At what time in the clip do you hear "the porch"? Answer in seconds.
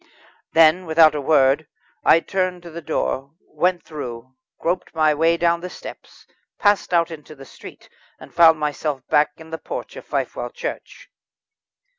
9.51-9.95